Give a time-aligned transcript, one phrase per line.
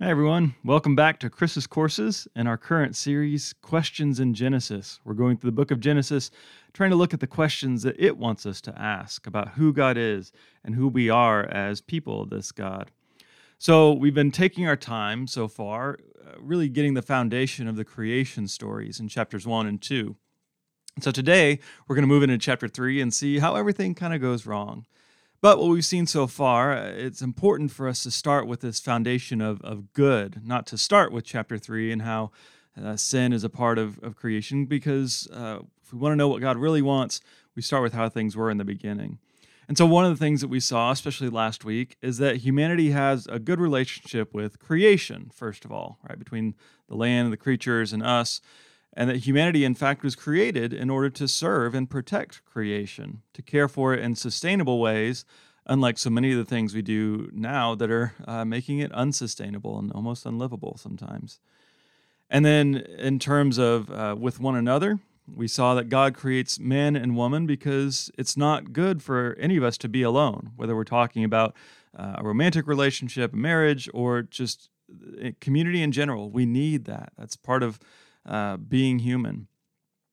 [0.00, 0.54] Hi, everyone.
[0.64, 5.00] Welcome back to Chris's Courses and our current series, Questions in Genesis.
[5.04, 6.30] We're going through the book of Genesis,
[6.72, 9.96] trying to look at the questions that it wants us to ask about who God
[9.98, 10.30] is
[10.62, 12.92] and who we are as people of this God.
[13.58, 17.84] So, we've been taking our time so far, uh, really getting the foundation of the
[17.84, 20.14] creation stories in chapters one and two.
[21.00, 21.58] So, today
[21.88, 24.86] we're going to move into chapter three and see how everything kind of goes wrong.
[25.40, 28.80] But what we've seen so far, uh, it's important for us to start with this
[28.80, 32.32] foundation of, of good, not to start with chapter three and how
[32.80, 36.28] uh, sin is a part of, of creation, because uh, if we want to know
[36.28, 37.20] what God really wants,
[37.54, 39.18] we start with how things were in the beginning.
[39.68, 42.90] And so, one of the things that we saw, especially last week, is that humanity
[42.90, 46.18] has a good relationship with creation, first of all, right?
[46.18, 46.54] Between
[46.88, 48.40] the land, and the creatures, and us
[48.94, 53.42] and that humanity, in fact, was created in order to serve and protect creation, to
[53.42, 55.24] care for it in sustainable ways,
[55.66, 59.78] unlike so many of the things we do now that are uh, making it unsustainable
[59.78, 61.38] and almost unlivable sometimes.
[62.30, 64.98] And then, in terms of uh, with one another,
[65.34, 69.64] we saw that God creates man and woman because it's not good for any of
[69.64, 71.54] us to be alone, whether we're talking about
[71.96, 74.70] uh, a romantic relationship, marriage, or just
[75.22, 76.30] uh, community in general.
[76.30, 77.12] We need that.
[77.18, 77.78] That's part of
[78.28, 79.48] uh, being human.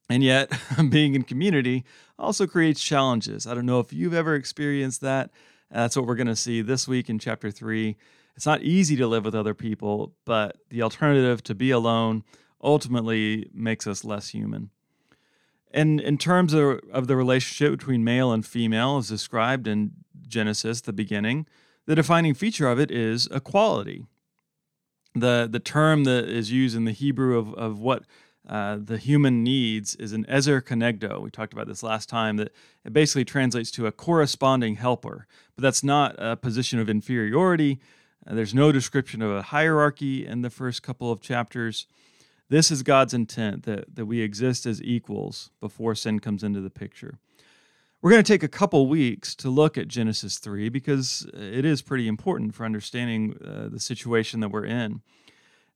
[0.10, 0.52] And yet,
[0.90, 1.84] being in community
[2.18, 3.46] also creates challenges.
[3.46, 5.32] I don't know if you've ever experienced that.
[5.70, 7.98] That's what we're going to see this week in chapter three.
[8.36, 12.24] It's not easy to live with other people, but the alternative to be alone
[12.62, 14.70] ultimately makes us less human.
[15.72, 19.92] And in terms of, of the relationship between male and female, as described in
[20.28, 21.48] Genesis, the beginning,
[21.86, 24.06] the defining feature of it is equality
[25.16, 28.04] the the term that is used in the Hebrew of, of what
[28.48, 31.22] uh, the human needs is an ezer kenegdo.
[31.22, 32.52] We talked about this last time that
[32.84, 37.80] it basically translates to a corresponding helper, but that's not a position of inferiority.
[38.28, 41.88] Uh, there's no description of a hierarchy in the first couple of chapters.
[42.50, 46.70] This is God's intent that, that we exist as equals before sin comes into the
[46.70, 47.18] picture.
[48.02, 51.82] We're going to take a couple weeks to look at Genesis 3 because it is
[51.82, 55.02] pretty important for understanding uh, the situation that we're in.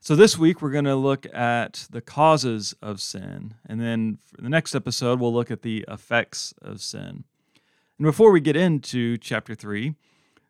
[0.02, 3.56] So, this week we're going to look at the causes of sin.
[3.66, 7.24] And then the next episode, we'll look at the effects of sin.
[7.98, 9.96] And before we get into chapter 3,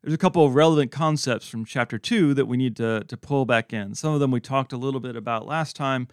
[0.03, 3.46] there's a couple of relevant concepts from chapter 2 that we need to, to pull
[3.46, 3.96] back in.
[3.96, 6.09] Some of them we talked a little bit about last time,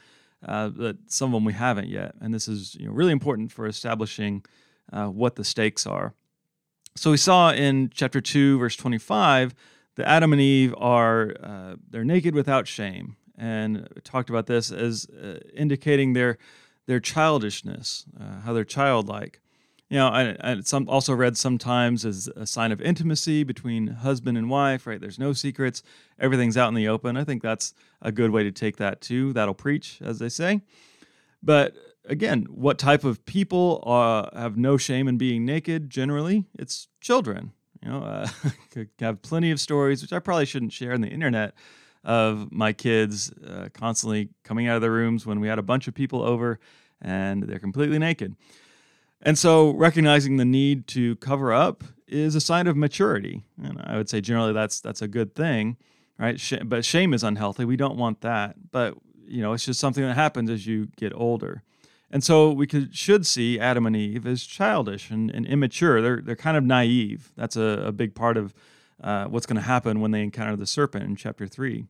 [0.46, 2.14] uh, but some of them we haven't yet.
[2.20, 4.44] And this is you know, really important for establishing
[4.92, 6.14] uh, what the stakes are.
[6.96, 9.54] So we saw in chapter 2, verse 25,
[9.96, 15.06] that Adam and Eve are uh, they're naked without shame, and talked about this as
[15.06, 16.38] uh, indicating their
[16.86, 19.40] their childishness, uh, how they're childlike.
[19.88, 24.50] You know, I some also read sometimes as a sign of intimacy between husband and
[24.50, 24.86] wife.
[24.86, 25.00] Right?
[25.00, 25.82] There's no secrets;
[26.18, 27.16] everything's out in the open.
[27.16, 29.32] I think that's a good way to take that too.
[29.32, 30.60] That'll preach, as they say.
[31.42, 31.74] But
[32.06, 35.90] again, what type of people uh, have no shame in being naked?
[35.90, 37.52] Generally, it's children.
[37.82, 38.28] You know, uh,
[38.70, 41.54] could have plenty of stories, which I probably shouldn't share on the internet,
[42.04, 45.88] of my kids uh, constantly coming out of their rooms when we had a bunch
[45.88, 46.60] of people over
[47.02, 48.36] and they're completely naked.
[49.22, 53.96] And so, recognizing the need to cover up is a sign of maturity, and I
[53.96, 55.78] would say generally that's that's a good thing,
[56.18, 56.38] right?
[56.38, 57.64] Sh- but shame is unhealthy.
[57.64, 58.56] We don't want that.
[58.70, 58.94] But
[59.26, 61.62] you know, it's just something that happens as you get older.
[62.10, 66.00] And so we could, should see Adam and Eve as childish and, and immature.
[66.00, 67.32] They're, they're kind of naive.
[67.36, 68.54] That's a, a big part of
[69.02, 71.86] uh, what's going to happen when they encounter the serpent in chapter 3.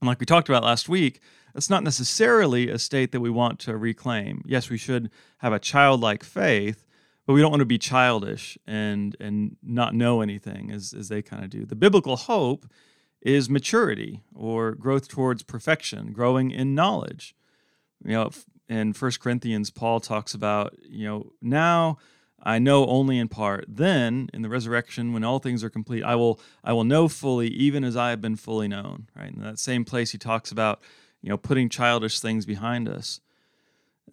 [0.00, 1.20] And like we talked about last week,
[1.54, 4.42] that's not necessarily a state that we want to reclaim.
[4.46, 6.84] Yes, we should have a childlike faith,
[7.26, 11.22] but we don't want to be childish and, and not know anything as, as they
[11.22, 11.64] kind of do.
[11.64, 12.66] The biblical hope
[13.22, 17.34] is maturity or growth towards perfection, growing in knowledge.
[18.04, 18.30] You know,
[18.68, 21.98] in First Corinthians, Paul talks about, you know, now
[22.42, 23.64] I know only in part.
[23.68, 27.48] Then in the resurrection, when all things are complete, I will I will know fully,
[27.48, 29.08] even as I have been fully known.
[29.16, 29.32] Right.
[29.32, 30.80] In that same place, he talks about,
[31.22, 33.20] you know, putting childish things behind us.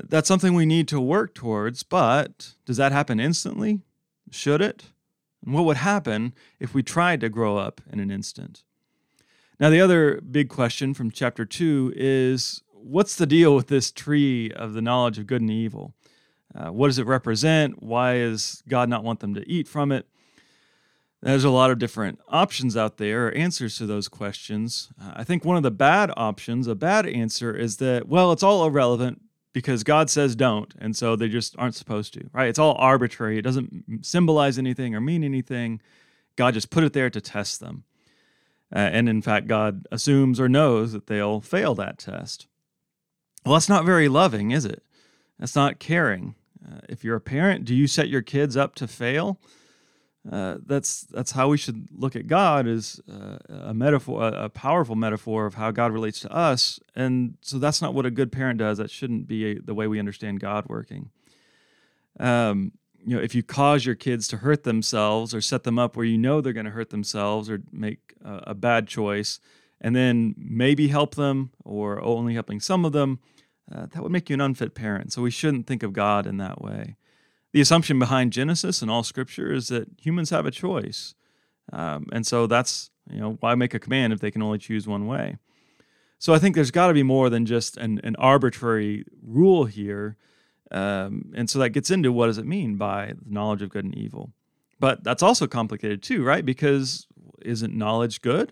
[0.01, 3.81] That's something we need to work towards, but does that happen instantly?
[4.31, 4.85] Should it?
[5.45, 8.63] And what would happen if we tried to grow up in an instant?
[9.59, 14.51] Now, the other big question from chapter 2 is what's the deal with this tree
[14.51, 15.93] of the knowledge of good and evil?
[16.55, 17.81] Uh, what does it represent?
[17.81, 20.05] Why does God not want them to eat from it?
[21.21, 24.89] There's a lot of different options out there, or answers to those questions.
[25.01, 28.43] Uh, I think one of the bad options, a bad answer, is that, well, it's
[28.43, 29.21] all irrelevant
[29.53, 32.49] because God says don't, and so they just aren't supposed to, right?
[32.49, 33.37] It's all arbitrary.
[33.37, 35.79] It doesn't symbolize anything or mean anything.
[36.35, 37.85] God just put it there to test them.
[38.75, 42.47] Uh, and in fact, God assumes or knows that they'll fail that test.
[43.45, 44.83] Well, that's not very loving, is it?
[45.39, 46.35] That's not caring.
[46.65, 49.39] Uh, if you're a parent, do you set your kids up to fail?
[50.29, 54.49] Uh, that's that's how we should look at God as uh, a metaphor, a, a,
[54.49, 56.79] powerful metaphor of how God relates to us.
[56.95, 58.77] And so that's not what a good parent does.
[58.77, 61.09] That shouldn't be a, the way we understand God working.
[62.21, 62.71] Um,
[63.05, 66.05] you know, if you cause your kids to hurt themselves or set them up where
[66.05, 69.41] you know they're going to hurt themselves or make a, a bad choice,
[69.81, 73.19] and then maybe help them or only helping some of them,
[73.71, 75.13] uh, that would make you an unfit parent.
[75.13, 76.95] So we shouldn't think of God in that way
[77.53, 81.13] the assumption behind Genesis and all Scripture is that humans have a choice,
[81.71, 84.87] um, and so that's you know why make a command if they can only choose
[84.87, 85.37] one way.
[86.17, 90.17] So I think there's got to be more than just an, an arbitrary rule here,
[90.71, 93.85] um, and so that gets into what does it mean by the knowledge of good
[93.85, 94.33] and evil.
[94.79, 96.45] But that's also complicated too, right?
[96.45, 97.05] Because
[97.43, 98.51] isn't knowledge good?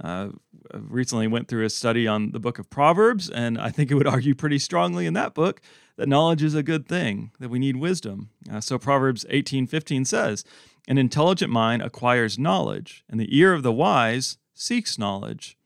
[0.00, 0.28] Uh,
[0.74, 4.06] recently went through a study on the book of Proverbs, and I think it would
[4.16, 5.60] argue pretty strongly in that book
[5.96, 8.30] that knowledge is a good thing, that we need wisdom.
[8.50, 10.44] Uh, so Proverbs 18:15 says,
[10.88, 15.56] "An intelligent mind acquires knowledge, and the ear of the wise seeks knowledge."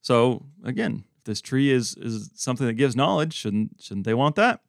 [0.00, 4.36] So again, if this tree is is something that gives knowledge, shouldn't shouldn't they want
[4.36, 4.60] that?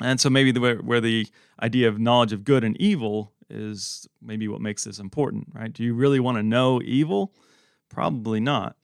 [0.00, 1.26] And so maybe the where the
[1.60, 5.72] idea of knowledge of good and evil is maybe what makes this important, right?
[5.72, 7.34] Do you really want to know evil?
[7.88, 8.76] Probably not.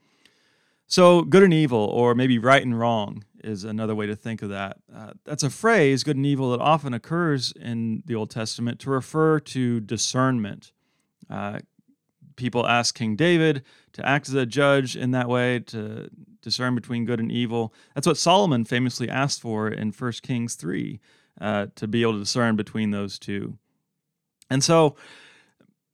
[0.86, 4.50] So, good and evil, or maybe right and wrong, is another way to think of
[4.50, 4.78] that.
[4.94, 8.90] Uh, that's a phrase, good and evil, that often occurs in the Old Testament to
[8.90, 10.72] refer to discernment.
[11.28, 11.60] Uh,
[12.36, 13.62] people ask King David
[13.92, 16.08] to act as a judge in that way, to
[16.42, 17.72] discern between good and evil.
[17.94, 21.00] That's what Solomon famously asked for in 1 Kings 3,
[21.40, 23.58] uh, to be able to discern between those two.
[24.50, 24.96] And so,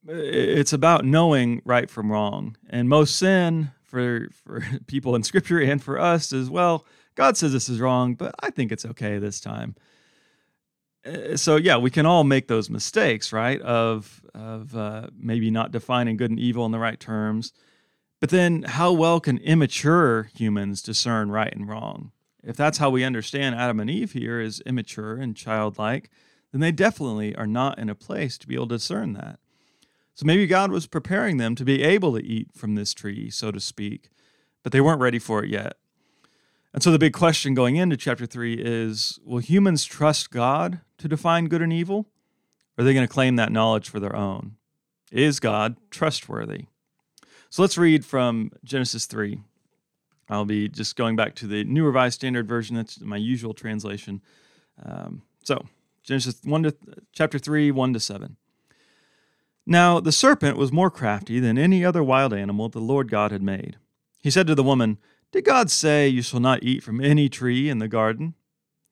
[0.07, 2.55] it's about knowing right from wrong.
[2.69, 7.53] And most sin for for people in scripture and for us is well, God says
[7.53, 9.75] this is wrong, but I think it's okay this time.
[11.05, 13.61] Uh, so yeah, we can all make those mistakes, right?
[13.61, 17.53] Of of uh, maybe not defining good and evil in the right terms.
[18.19, 22.11] But then, how well can immature humans discern right and wrong?
[22.43, 26.09] If that's how we understand Adam and Eve here is immature and childlike,
[26.51, 29.39] then they definitely are not in a place to be able to discern that.
[30.21, 33.49] So maybe God was preparing them to be able to eat from this tree, so
[33.49, 34.11] to speak,
[34.61, 35.77] but they weren't ready for it yet.
[36.75, 41.07] And so the big question going into chapter 3 is will humans trust God to
[41.07, 42.05] define good and evil?
[42.77, 44.57] Or are they going to claim that knowledge for their own?
[45.11, 46.65] Is God trustworthy?
[47.49, 49.41] So let's read from Genesis 3.
[50.29, 52.75] I'll be just going back to the New Revised Standard Version.
[52.75, 54.21] That's my usual translation.
[54.85, 55.65] Um, so
[56.03, 56.75] Genesis 1 to
[57.11, 58.37] chapter 3, 1 to 7.
[59.65, 63.43] Now the serpent was more crafty than any other wild animal the Lord God had
[63.43, 63.77] made.
[64.21, 64.97] He said to the woman,
[65.31, 68.35] Did God say, You shall not eat from any tree in the garden?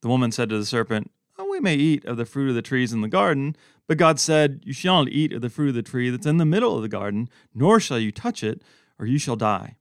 [0.02, 2.62] The woman said to the serpent, oh, We may eat of the fruit of the
[2.62, 3.56] trees in the garden,
[3.88, 6.38] but God said, You shall not eat of the fruit of the tree that's in
[6.38, 8.62] the middle of the garden, nor shall you touch it,
[9.00, 9.78] or you shall die.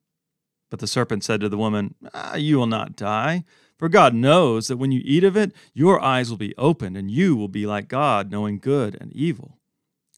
[0.70, 3.44] But the serpent said to the woman, ah, You will not die.
[3.78, 7.10] For God knows that when you eat of it, your eyes will be opened, and
[7.10, 9.57] you will be like God, knowing good and evil.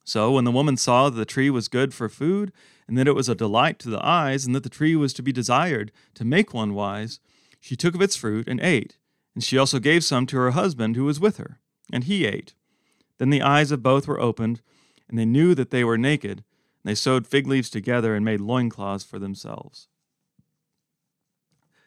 [0.04, 2.52] So when the woman saw that the tree was good for food,
[2.88, 5.22] and that it was a delight to the eyes, and that the tree was to
[5.22, 7.20] be desired to make one wise,
[7.60, 8.98] she took of its fruit and ate.
[9.34, 11.60] And she also gave some to her husband who was with her,
[11.92, 12.54] and he ate.
[13.18, 14.60] Then the eyes of both were opened,
[15.08, 16.38] and they knew that they were naked,
[16.82, 19.88] and they sewed fig leaves together and made loincloths for themselves.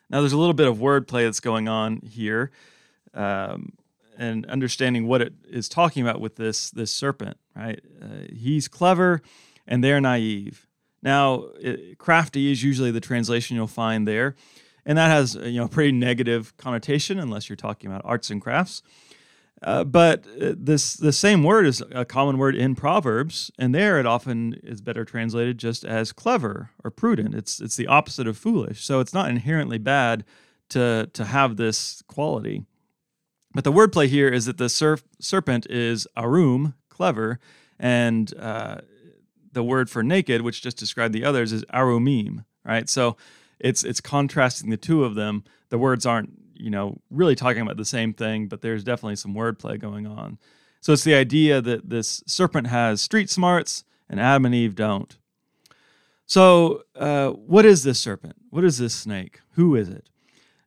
[0.09, 2.51] Now, there's a little bit of wordplay that's going on here.
[3.13, 3.73] Um,
[4.17, 7.81] and understanding what it is talking about with this this serpent, right?
[8.01, 9.21] Uh, he's clever,
[9.67, 10.67] and they're naive.
[11.01, 14.35] Now, it, crafty is usually the translation you'll find there,
[14.85, 18.81] and that has you know pretty negative connotation unless you're talking about arts and crafts.
[19.63, 23.99] Uh, but uh, this the same word is a common word in Proverbs, and there
[23.99, 27.33] it often is better translated just as clever or prudent.
[27.33, 30.25] It's it's the opposite of foolish, so it's not inherently bad
[30.69, 32.65] to to have this quality.
[33.53, 37.39] But the wordplay here is that the serp- serpent is arum, clever,
[37.79, 38.77] and uh,
[39.51, 42.89] the word for naked, which just described the others, is arumim, right?
[42.89, 43.17] So
[43.59, 45.43] it's it's contrasting the two of them.
[45.69, 49.33] The words aren't, you know, really talking about the same thing, but there's definitely some
[49.33, 50.39] wordplay going on.
[50.81, 55.17] So it's the idea that this serpent has street smarts and Adam and Eve don't.
[56.25, 58.35] So, uh, what is this serpent?
[58.49, 59.39] What is this snake?
[59.51, 60.09] Who is it?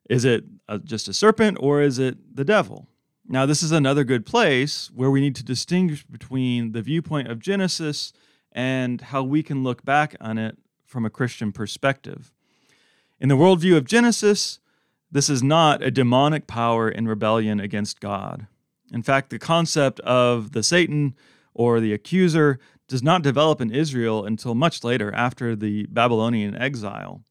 [0.09, 2.87] Is it a, just a serpent or is it the devil?
[3.27, 7.39] Now, this is another good place where we need to distinguish between the viewpoint of
[7.39, 8.13] Genesis
[8.53, 12.31] and how we can look back on it from a Christian perspective.
[13.19, 14.59] In the worldview of Genesis,
[15.11, 18.47] this is not a demonic power in rebellion against God.
[18.93, 21.13] In fact, the concept of the Satan
[21.53, 27.23] or the accuser does not develop in Israel until much later after the Babylonian exile.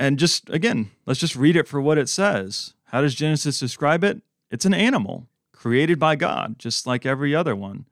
[0.00, 2.72] And just again, let's just read it for what it says.
[2.86, 4.22] How does Genesis describe it?
[4.50, 7.84] It's an animal created by God, just like every other one.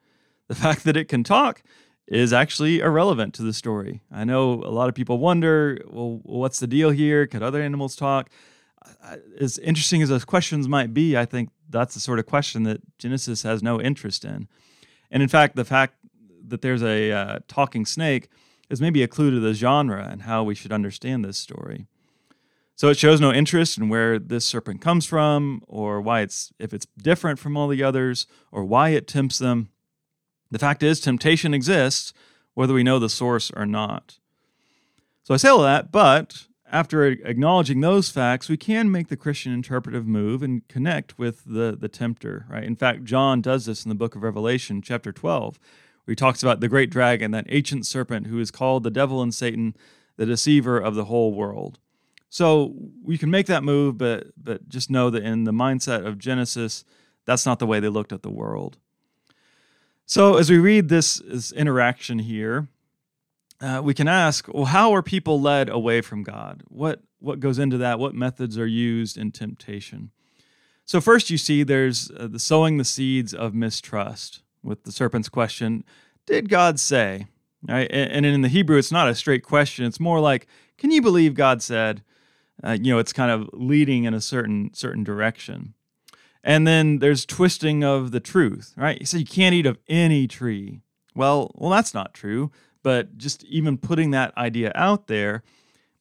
[0.49, 1.63] The fact that it can talk
[2.07, 4.01] is actually irrelevant to the story.
[4.11, 7.27] I know a lot of people wonder, well, what's the deal here?
[7.27, 8.31] Could other animals talk?
[9.39, 12.81] As interesting as those questions might be, I think that's the sort of question that
[12.97, 14.49] Genesis has no interest in.
[15.11, 15.97] And in fact, the fact
[16.47, 18.31] that there's a uh, talking snake
[18.71, 21.87] is maybe a clue to the genre and how we should understand this story.
[22.79, 26.73] So it shows no interest in where this serpent comes from, or why it's if
[26.73, 29.71] it's different from all the others, or why it tempts them.
[30.53, 32.13] The fact is, temptation exists,
[32.55, 34.21] whether we know the source or not.
[35.25, 39.53] So I say all that, but after acknowledging those facts, we can make the Christian
[39.53, 42.63] interpretive move and connect with the, the tempter, right?
[42.63, 45.59] In fact, John does this in the book of Revelation, chapter 12,
[46.05, 49.21] where he talks about the great dragon, that ancient serpent who is called the devil
[49.21, 49.77] and Satan,
[50.17, 51.81] the deceiver of the whole world.
[52.31, 56.19] So we can make that move, but but just know that in the mindset of
[56.19, 56.85] Genesis,
[57.25, 58.79] that's not the way they looked at the world.
[60.07, 62.69] So as we read this, this interaction here,
[63.61, 66.63] uh, we can ask, well, how are people led away from God?
[66.69, 67.99] What what goes into that?
[67.99, 70.11] What methods are used in temptation?
[70.85, 75.29] So first, you see there's uh, the sowing the seeds of mistrust with the serpent's
[75.29, 75.85] question,
[76.27, 77.27] "Did God say?"
[77.69, 77.91] Right?
[77.91, 79.85] And, and in the Hebrew, it's not a straight question.
[79.85, 80.47] It's more like,
[80.79, 82.03] "Can you believe God said?"
[82.63, 85.75] Uh, you know it's kind of leading in a certain certain direction.
[86.45, 89.07] And then there's twisting of the truth right?
[89.07, 90.81] So you can't eat of any tree.
[91.15, 92.51] Well well that's not true
[92.83, 95.43] but just even putting that idea out there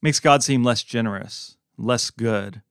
[0.01, 2.61] makes god seem less generous less good.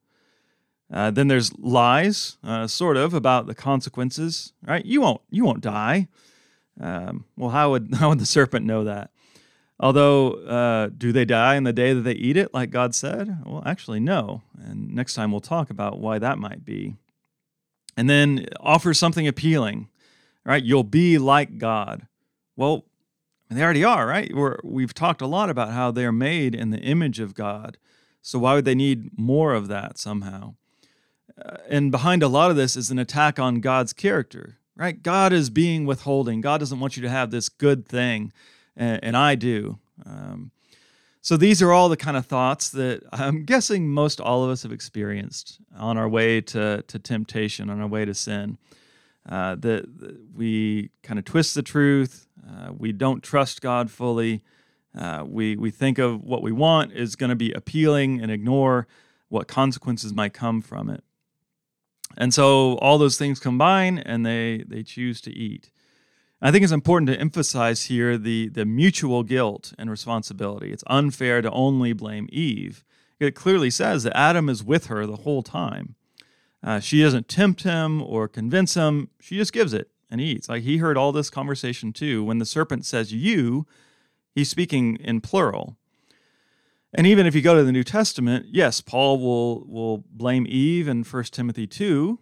[0.93, 4.85] Uh, then there's lies uh, sort of about the consequences right?
[4.85, 6.09] You won't you won't die.
[6.81, 9.11] Um, well how would how would the serpent know that
[9.78, 13.42] Although, uh, do they die in the day that they eat it, like God said?
[13.45, 14.42] Well, actually, no.
[14.59, 16.97] And next time we'll talk about why that might be.
[17.97, 19.88] And then offer something appealing,
[20.45, 20.62] right?
[20.62, 22.06] You'll be like God.
[22.56, 22.85] Well,
[23.50, 24.35] they already are, right?
[24.35, 27.76] We're, we've talked a lot about how they're made in the image of God.
[28.23, 30.54] So why would they need more of that somehow?
[31.40, 35.02] Uh, and behind a lot of this is an attack on God's character, right?
[35.02, 36.40] God is being withholding.
[36.40, 38.33] God doesn't want you to have this good thing
[38.76, 39.78] and, and I do.
[40.04, 40.50] Um,
[41.23, 44.62] so these are all the kind of thoughts that I'm guessing most all of us
[44.62, 48.59] have experienced on our way to, to temptation, on our way to sin.
[49.28, 49.87] Uh, that,
[50.37, 52.28] we kind of twist the truth.
[52.49, 54.42] Uh, we don't trust God fully.
[54.97, 58.87] Uh, we we think of what we want is going to be appealing and ignore
[59.28, 61.02] what consequences might come from it.
[62.16, 65.71] And so all those things combine, and they they choose to eat.
[66.40, 70.71] I think it's important to emphasize here the, the mutual guilt and responsibility.
[70.71, 72.85] It's unfair to only blame Eve.
[73.19, 75.95] It clearly says that Adam is with her the whole time.
[76.62, 80.49] Uh, she doesn't tempt him or convince him, she just gives it and eats.
[80.49, 82.23] Like he heard all this conversation too.
[82.23, 83.66] When the serpent says you,
[84.35, 85.76] he's speaking in plural.
[86.93, 90.88] And even if you go to the New Testament, yes, Paul will, will blame Eve
[90.88, 92.19] in 1 Timothy 2,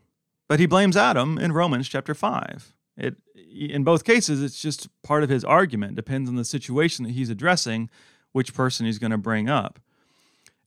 [0.49, 2.74] but he blames Adam in Romans chapter 5.
[2.96, 5.94] It in both cases, it's just part of his argument.
[5.94, 7.88] Depends on the situation that he's addressing,
[8.32, 9.78] which person he's going to bring up.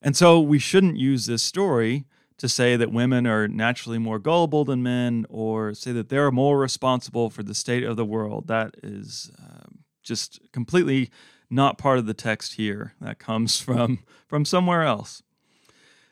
[0.00, 2.06] And so we shouldn't use this story
[2.38, 6.58] to say that women are naturally more gullible than men or say that they're more
[6.58, 8.46] responsible for the state of the world.
[8.46, 9.66] That is uh,
[10.02, 11.10] just completely
[11.50, 12.94] not part of the text here.
[13.00, 15.22] That comes from from somewhere else.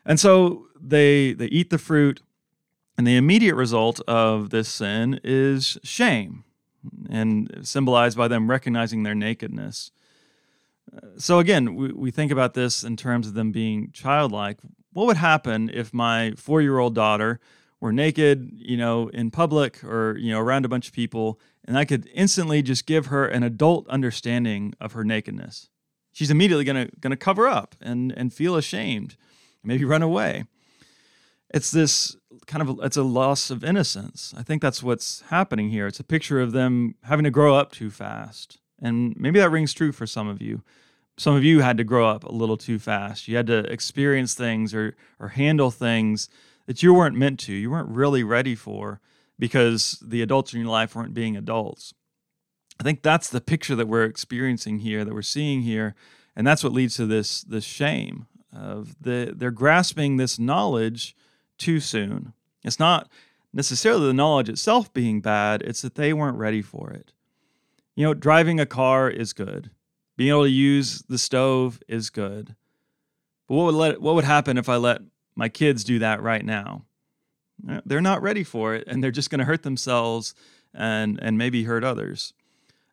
[0.05, 2.21] And so they they eat the fruit
[2.97, 6.43] and the immediate result of this sin is shame
[7.09, 9.91] and symbolized by them recognizing their nakedness.
[11.17, 14.57] So, again, we, we think about this in terms of them being childlike.
[14.93, 17.39] What would happen if my four year old daughter
[17.79, 21.77] were naked, you know, in public or, you know, around a bunch of people, and
[21.77, 25.69] I could instantly just give her an adult understanding of her nakedness?
[26.13, 29.17] She's immediately going to going to cover up and, and feel ashamed,
[29.63, 30.45] maybe run away.
[31.53, 34.33] It's this kind of it's a loss of innocence.
[34.37, 35.87] I think that's what's happening here.
[35.87, 38.59] It's a picture of them having to grow up too fast.
[38.81, 40.61] And maybe that rings true for some of you.
[41.17, 43.27] Some of you had to grow up a little too fast.
[43.27, 46.29] You had to experience things or or handle things
[46.67, 47.53] that you weren't meant to.
[47.53, 48.99] You weren't really ready for
[49.39, 51.93] because the adults in your life weren't being adults.
[52.79, 55.95] I think that's the picture that we're experiencing here, that we're seeing here.
[56.35, 61.15] And that's what leads to this this shame of the they're grasping this knowledge
[61.57, 62.33] too soon.
[62.63, 63.09] It's not
[63.53, 67.11] necessarily the knowledge itself being bad, it's that they weren't ready for it.
[67.95, 69.71] You know, driving a car is good.
[70.15, 72.55] Being able to use the stove is good.
[73.47, 75.01] But what would let what would happen if I let
[75.35, 76.85] my kids do that right now?
[77.67, 80.35] Uh, they're not ready for it and they're just going to hurt themselves
[80.73, 82.33] and and maybe hurt others.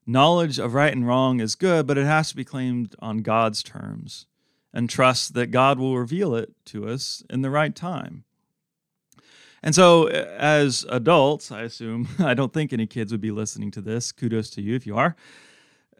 [0.06, 3.62] Knowledge of right and wrong is good, but it has to be claimed on God's
[3.62, 4.26] terms
[4.72, 8.24] and trust that God will reveal it to us in the right time.
[9.64, 13.80] And so, as adults, I assume, I don't think any kids would be listening to
[13.80, 14.12] this.
[14.12, 15.16] Kudos to you if you are.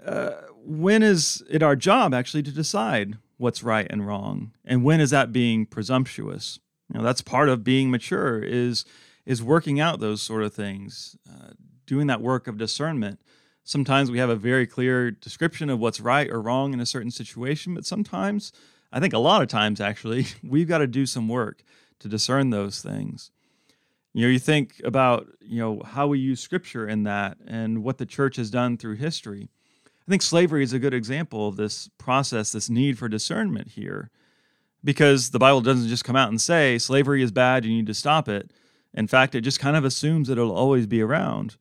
[0.04, 4.52] Uh, when is it our job actually to decide what's right and wrong?
[4.66, 6.60] And when is that being presumptuous?
[6.92, 8.84] You know, that's part of being mature is
[9.24, 11.52] is working out those sort of things, uh,
[11.86, 13.18] doing that work of discernment.
[13.62, 17.10] Sometimes we have a very clear description of what's right or wrong in a certain
[17.10, 18.52] situation, but sometimes,
[18.92, 21.64] I think a lot of times actually, we've got to do some work
[22.00, 23.30] to discern those things.
[24.14, 27.98] You know, you think about, you know, how we use scripture in that and what
[27.98, 29.50] the church has done through history.
[30.06, 34.10] I think slavery is a good example of this process, this need for discernment here,
[34.84, 37.94] because the Bible doesn't just come out and say slavery is bad, you need to
[37.94, 38.52] stop it.
[38.92, 41.56] In fact, it just kind of assumes that it'll always be around.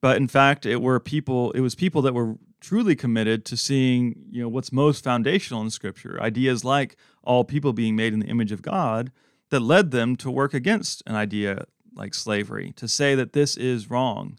[0.00, 4.24] But in fact, it were people, it was people that were truly committed to seeing,
[4.30, 8.28] you know, what's most foundational in scripture, ideas like all people being made in the
[8.28, 9.12] image of God
[9.50, 13.90] that led them to work against an idea like slavery, to say that this is
[13.90, 14.38] wrong.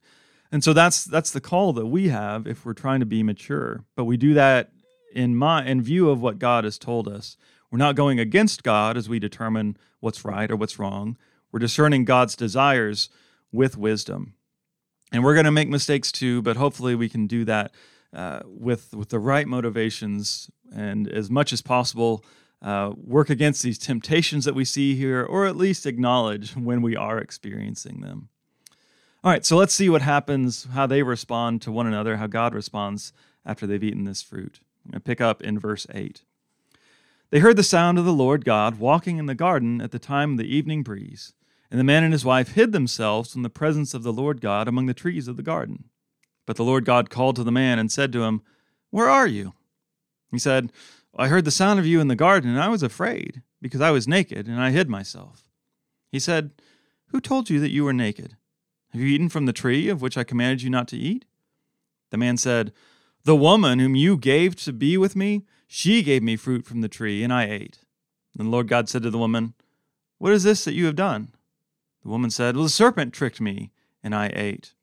[0.51, 3.85] And so that's that's the call that we have if we're trying to be mature.
[3.95, 4.71] But we do that
[5.13, 7.37] in my in view of what God has told us.
[7.71, 11.17] We're not going against God as we determine what's right or what's wrong.
[11.51, 13.09] We're discerning God's desires
[13.51, 14.33] with wisdom.
[15.11, 17.71] And we're going to make mistakes too, but hopefully we can do that
[18.13, 22.23] uh, with, with the right motivations and as much as possible
[22.61, 26.95] uh, work against these temptations that we see here, or at least acknowledge when we
[26.95, 28.29] are experiencing them.
[29.23, 32.53] All right, so let's see what happens, how they respond to one another, how God
[32.53, 33.13] responds
[33.45, 34.59] after they've eaten this fruit.
[34.91, 36.23] To pick up in verse 8.
[37.29, 40.31] They heard the sound of the Lord God walking in the garden at the time
[40.31, 41.33] of the evening breeze.
[41.69, 44.67] And the man and his wife hid themselves from the presence of the Lord God
[44.67, 45.85] among the trees of the garden.
[46.45, 48.41] But the Lord God called to the man and said to him,
[48.89, 49.53] Where are you?
[50.31, 50.73] He said,
[51.15, 53.91] I heard the sound of you in the garden, and I was afraid, because I
[53.91, 55.43] was naked, and I hid myself.
[56.11, 56.51] He said,
[57.07, 58.37] Who told you that you were naked?
[58.91, 61.25] Have you eaten from the tree of which I commanded you not to eat?
[62.09, 62.73] The man said,
[63.23, 66.89] The woman whom you gave to be with me, she gave me fruit from the
[66.89, 67.79] tree, and I ate.
[68.35, 69.53] Then the Lord God said to the woman,
[70.17, 71.33] What is this that you have done?
[72.03, 73.71] The woman said, Well, the serpent tricked me,
[74.03, 74.73] and I ate.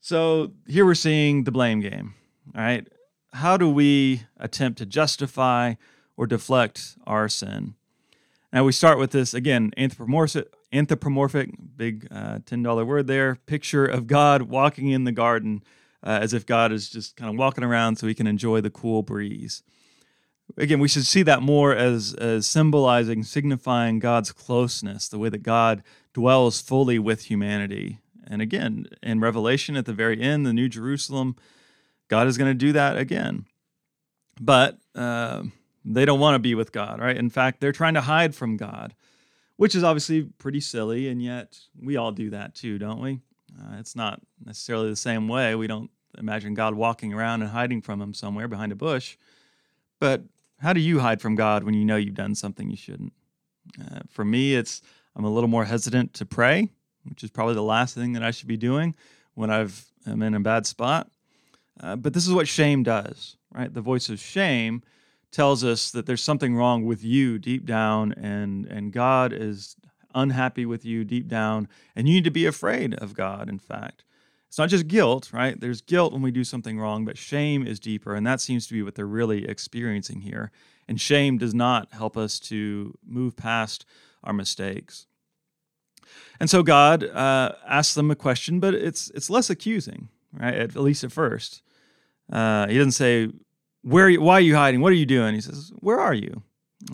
[0.00, 2.14] So here we're seeing the blame game.
[2.54, 2.86] All right.
[3.34, 5.74] How do we attempt to justify
[6.16, 7.74] or deflect our sin?
[8.52, 14.06] Now we start with this again anthropomorphic, anthropomorphic big uh, $10 word there, picture of
[14.06, 15.62] God walking in the garden
[16.02, 18.70] uh, as if God is just kind of walking around so he can enjoy the
[18.70, 19.62] cool breeze
[20.56, 25.42] again, we should see that more as, as symbolizing, signifying God's closeness, the way that
[25.42, 27.98] God dwells fully with humanity.
[28.26, 31.36] And again, in Revelation at the very end, the New Jerusalem,
[32.08, 33.46] God is going to do that again.
[34.40, 35.44] But uh,
[35.84, 37.16] they don't want to be with God, right?
[37.16, 38.94] In fact, they're trying to hide from God,
[39.56, 41.08] which is obviously pretty silly.
[41.08, 43.20] And yet, we all do that too, don't we?
[43.58, 45.54] Uh, it's not necessarily the same way.
[45.54, 49.16] We don't imagine God walking around and hiding from him somewhere behind a bush.
[50.00, 50.22] But
[50.60, 53.12] how do you hide from God when you know you've done something you shouldn't?
[53.80, 54.82] Uh, for me, it's
[55.14, 56.68] I'm a little more hesitant to pray,
[57.08, 58.94] which is probably the last thing that I should be doing
[59.34, 61.10] when I've am in a bad spot.
[61.80, 63.72] Uh, but this is what shame does, right?
[63.72, 64.82] The voice of shame
[65.30, 69.76] tells us that there's something wrong with you deep down, and and God is
[70.14, 73.48] unhappy with you deep down, and you need to be afraid of God.
[73.48, 74.04] In fact,
[74.52, 75.58] it's not just guilt, right?
[75.58, 78.14] There's guilt when we do something wrong, but shame is deeper.
[78.14, 80.50] And that seems to be what they're really experiencing here.
[80.86, 83.86] And shame does not help us to move past
[84.22, 85.06] our mistakes.
[86.38, 90.54] And so God uh, asks them a question, but it's it's less accusing, right?
[90.54, 91.62] At, least at first,
[92.32, 93.30] uh, he doesn't say,
[93.82, 94.06] "Where?
[94.06, 94.80] Are you, why are you hiding?
[94.80, 96.42] What are you doing?" He says, "Where are you?"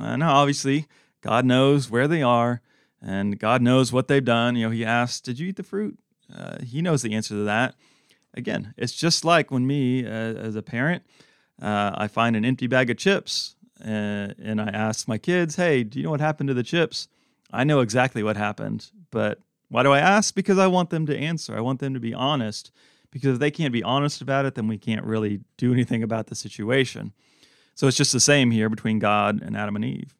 [0.01, 0.87] Uh, now, obviously,
[1.22, 2.61] God knows where they are,
[3.01, 4.57] and God knows what they've done.
[4.57, 5.98] You know, He asks, "Did you eat the fruit?"
[6.35, 7.74] Uh, he knows the answer to that.
[8.35, 11.03] Again, it's just like when me, uh, as a parent,
[11.61, 15.57] uh, I find an empty bag of chips and, uh, and I ask my kids,
[15.57, 17.09] hey, do you know what happened to the chips?
[17.53, 20.35] I know exactly what happened, but why do I ask?
[20.35, 21.57] Because I want them to answer.
[21.57, 22.70] I want them to be honest
[23.11, 26.27] because if they can't be honest about it, then we can't really do anything about
[26.27, 27.12] the situation.
[27.75, 30.14] So it's just the same here between God and Adam and Eve.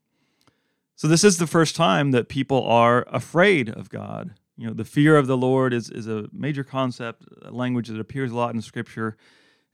[0.95, 4.35] So this is the first time that people are afraid of God.
[4.57, 8.01] You know, the fear of the Lord is, is a major concept, a language that
[8.01, 9.17] appears a lot in Scripture.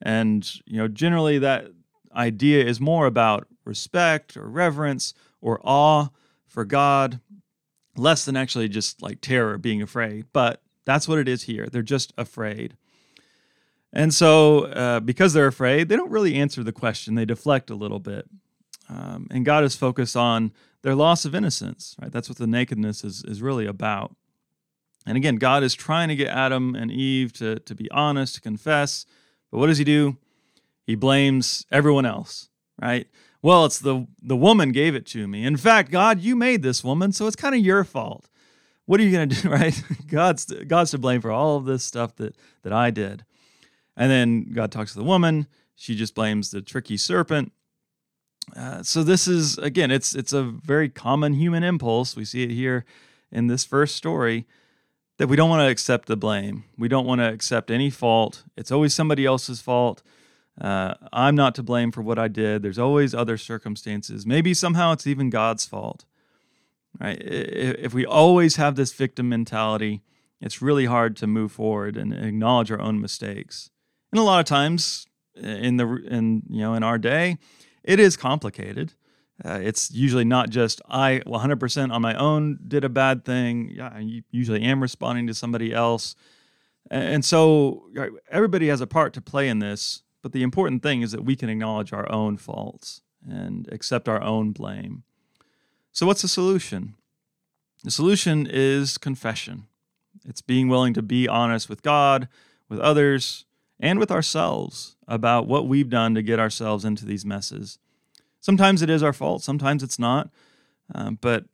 [0.03, 1.68] And, you know, generally that
[2.14, 6.09] idea is more about respect or reverence or awe
[6.46, 7.20] for God,
[7.96, 10.27] less than actually just like terror, being afraid.
[10.33, 11.66] But that's what it is here.
[11.66, 12.77] They're just afraid.
[13.94, 17.14] And so, uh, because they're afraid, they don't really answer the question.
[17.14, 18.28] They deflect a little bit.
[18.88, 20.52] Um, and God is focused on
[20.83, 22.11] their loss of innocence, right?
[22.11, 24.14] That's what the nakedness is, is really about.
[25.07, 28.40] And again, God is trying to get Adam and Eve to, to be honest, to
[28.40, 29.07] confess.
[29.50, 30.16] But what does he do?
[30.85, 32.48] He blames everyone else,
[32.83, 33.07] right?
[33.42, 35.44] Well, it's the, the woman gave it to me.
[35.44, 38.28] In fact, God, you made this woman, so it's kind of your fault.
[38.87, 39.83] What are you going to do, right?
[40.09, 43.24] God's, God's to blame for all of this stuff that, that I did.
[43.96, 45.46] And then God talks to the woman.
[45.74, 47.52] She just blames the tricky serpent.
[48.57, 52.14] Uh, so this is again, it's it's a very common human impulse.
[52.16, 52.85] We see it here
[53.33, 54.46] in this first story
[55.18, 56.64] that we don't want to accept the blame.
[56.76, 58.44] We don't want to accept any fault.
[58.57, 60.02] It's always somebody else's fault.
[60.61, 62.62] Uh, I'm not to blame for what I did.
[62.62, 64.26] There's always other circumstances.
[64.26, 66.04] Maybe somehow it's even God's fault.
[67.00, 67.20] Right?
[67.20, 70.02] If we always have this victim mentality,
[70.40, 73.70] it's really hard to move forward and acknowledge our own mistakes.
[74.14, 77.37] And a lot of times in the in you know in our day,
[77.83, 78.92] it is complicated.
[79.44, 83.72] Uh, it's usually not just I 100% on my own did a bad thing.
[83.74, 86.14] Yeah, I usually am responding to somebody else.
[86.88, 87.88] And so
[88.31, 91.35] everybody has a part to play in this, but the important thing is that we
[91.35, 95.03] can acknowledge our own faults and accept our own blame.
[95.90, 96.94] So, what's the solution?
[97.83, 99.64] The solution is confession.
[100.24, 102.29] It's being willing to be honest with God,
[102.68, 103.44] with others,
[103.85, 107.79] and with ourselves about what we've done to get ourselves into these messes.
[108.40, 110.31] Sometimes it is our fault, sometimes it's not.
[110.94, 111.44] Um, but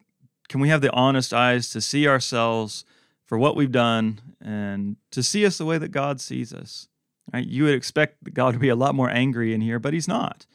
[0.48, 2.84] can we have the honest eyes to see ourselves
[3.26, 6.86] for what we've done and to see us the way that God sees us?
[7.32, 7.46] Right?
[7.46, 10.46] You would expect God to be a lot more angry in here, but He's not.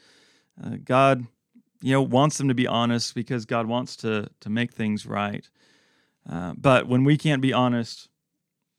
[0.64, 1.26] Uh, God,
[1.82, 5.50] you know, wants them to be honest because God wants to to make things right.
[6.30, 8.08] Uh, but when we can't be honest,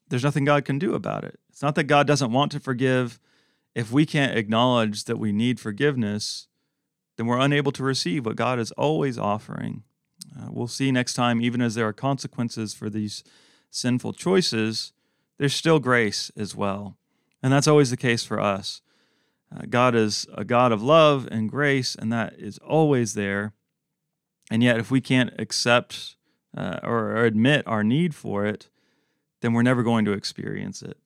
[0.09, 1.39] there's nothing God can do about it.
[1.57, 3.19] It's not that God doesn't want to forgive.
[3.75, 6.49] If we can't acknowledge that we need forgiveness,
[7.16, 9.83] then we're unable to receive what God is always offering.
[10.38, 13.25] Uh, we'll see next time, even as there are consequences for these
[13.71, 14.92] sinful choices,
[15.38, 16.99] there's still grace as well.
[17.42, 18.83] And that's always the case for us.
[19.51, 23.55] Uh, God is a God of love and grace, and that is always there.
[24.51, 26.16] And yet, if we can't accept
[26.55, 28.69] uh, or, or admit our need for it,
[29.40, 30.99] then we're never going to experience it.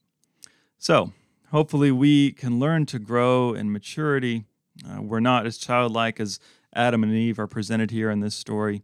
[0.82, 1.12] So,
[1.50, 4.46] hopefully, we can learn to grow in maturity.
[4.82, 6.40] Uh, we're not as childlike as
[6.74, 8.80] Adam and Eve are presented here in this story.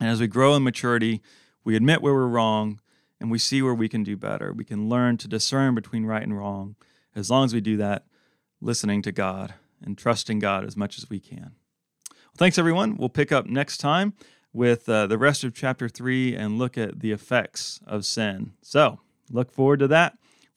[0.00, 1.22] And as we grow in maturity,
[1.62, 2.80] we admit where we're wrong
[3.20, 4.52] and we see where we can do better.
[4.52, 6.74] We can learn to discern between right and wrong
[7.14, 8.04] as long as we do that,
[8.60, 11.52] listening to God and trusting God as much as we can.
[12.10, 12.96] Well, thanks, everyone.
[12.96, 14.14] We'll pick up next time
[14.52, 18.54] with uh, the rest of chapter 3 and look at the effects of sin.
[18.62, 18.98] So,
[19.30, 20.17] look forward to that.